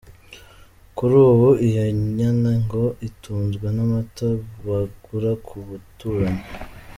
Kuri 0.95 1.15
ubu 1.29 1.49
iyo 1.67 1.83
nyana 2.17 2.51
ngo 2.63 2.83
itunzwe 3.09 3.67
n’amata 3.75 4.27
bagura 4.65 5.31
ku 5.45 5.55
baturanyi. 5.69 6.45